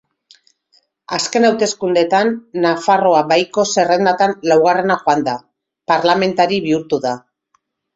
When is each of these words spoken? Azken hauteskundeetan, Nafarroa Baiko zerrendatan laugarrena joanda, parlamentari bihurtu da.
Azken 1.17 1.45
hauteskundeetan, 1.49 2.33
Nafarroa 2.65 3.21
Baiko 3.35 3.69
zerrendatan 3.75 4.37
laugarrena 4.53 5.01
joanda, 5.07 5.41
parlamentari 5.97 6.65
bihurtu 6.71 7.07
da. 7.11 7.19